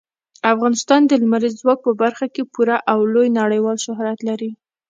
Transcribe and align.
افغانستان 0.53 1.01
د 1.05 1.11
لمریز 1.21 1.53
ځواک 1.61 1.79
په 1.85 1.91
برخه 2.01 2.25
کې 2.33 2.49
پوره 2.53 2.77
او 2.91 2.99
لوی 3.13 3.27
نړیوال 3.39 3.77
شهرت 3.85 4.19
لري. 4.29 4.51